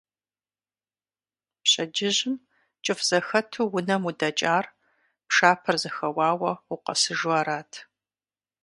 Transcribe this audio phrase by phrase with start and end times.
[1.61, 2.35] Пщэдджыжьым,
[2.83, 4.65] кӀыфӀ зэхэту унэм удэкӀар,
[5.27, 7.71] пшапэр зэхэуауэ укъэсыжу арат.